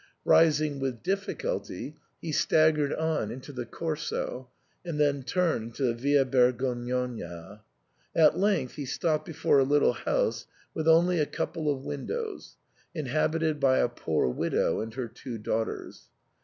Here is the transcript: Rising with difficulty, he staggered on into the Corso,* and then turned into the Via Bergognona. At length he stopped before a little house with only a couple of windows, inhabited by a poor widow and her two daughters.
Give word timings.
Rising 0.25 0.79
with 0.79 1.03
difficulty, 1.03 1.95
he 2.19 2.31
staggered 2.31 2.91
on 2.91 3.29
into 3.29 3.51
the 3.53 3.67
Corso,* 3.67 4.49
and 4.83 4.99
then 4.99 5.21
turned 5.21 5.63
into 5.65 5.83
the 5.83 5.93
Via 5.93 6.25
Bergognona. 6.25 7.59
At 8.15 8.35
length 8.35 8.73
he 8.77 8.85
stopped 8.85 9.27
before 9.27 9.59
a 9.59 9.63
little 9.63 9.93
house 9.93 10.47
with 10.73 10.87
only 10.87 11.19
a 11.19 11.27
couple 11.27 11.71
of 11.71 11.85
windows, 11.85 12.55
inhabited 12.95 13.59
by 13.59 13.77
a 13.77 13.87
poor 13.89 14.27
widow 14.27 14.79
and 14.79 14.91
her 14.95 15.07
two 15.07 15.37
daughters. 15.37 16.07